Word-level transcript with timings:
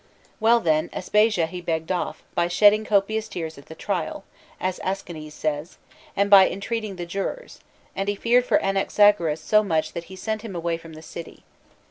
(Well, 0.39 0.59
then, 0.59 0.89
Aspasia 0.93 1.45
he 1.45 1.61
begged 1.61 1.91
off, 1.91 2.23
by 2.33 2.47
shedding 2.47 2.85
copious 2.85 3.27
tears 3.27 3.59
at 3.59 3.67
the 3.67 3.75
trial, 3.75 4.23
as 4.59 4.79
Aeschines 4.79 5.33
says, 5.35 5.77
and 6.15 6.27
by 6.27 6.49
entreating 6.49 6.95
the 6.95 7.05
jurors; 7.05 7.59
and 7.95 8.09
he 8.09 8.15
feared 8.15 8.45
for 8.45 8.57
Anax 8.63 8.97
agoras 8.97 9.41
so 9.43 9.61
much 9.61 9.93
that 9.93 10.05
he 10.05 10.15
sent 10.15 10.41
him 10.41 10.55
away 10.55 10.77
from 10.77 10.93
the 10.93 11.03
city. 11.03 11.43